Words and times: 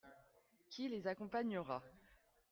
Qui 0.71 0.87
les 0.89 1.05
accompagnera? 1.07 1.79